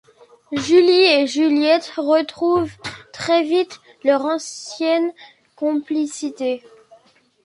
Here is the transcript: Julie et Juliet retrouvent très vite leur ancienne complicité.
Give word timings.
Julie 0.53 1.03
et 1.03 1.27
Juliet 1.27 1.81
retrouvent 1.95 2.75
très 3.13 3.43
vite 3.43 3.79
leur 4.03 4.25
ancienne 4.25 5.13
complicité. 5.55 6.63